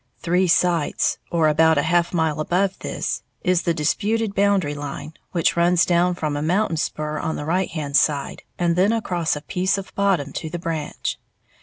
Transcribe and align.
Three 0.17 0.47
"sights," 0.47 1.19
or 1.29 1.47
about 1.47 1.77
a 1.77 1.83
half 1.83 2.11
mile 2.11 2.39
above 2.39 2.79
this, 2.79 3.21
is 3.43 3.61
the 3.61 3.73
disputed 3.75 4.33
boundary 4.33 4.73
line, 4.73 5.13
which 5.31 5.55
runs 5.55 5.85
down 5.85 6.15
from 6.15 6.35
a 6.35 6.41
mountain 6.41 6.77
spur 6.77 7.19
on 7.19 7.35
the 7.35 7.45
right 7.45 7.69
hand 7.69 7.95
side, 7.95 8.41
and 8.57 8.75
then 8.75 8.93
across 8.93 9.35
a 9.35 9.41
piece 9.43 9.77
of 9.77 9.93
bottom 9.93 10.33
to 10.33 10.49
the 10.49 10.57
branch. 10.57 11.19